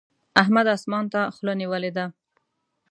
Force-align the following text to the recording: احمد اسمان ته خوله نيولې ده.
احمد 0.41 0.65
اسمان 0.75 1.03
ته 1.13 1.21
خوله 1.33 1.53
نيولې 1.61 1.91
ده. 1.97 2.05